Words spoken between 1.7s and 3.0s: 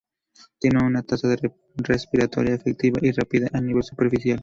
respiratoria efectiva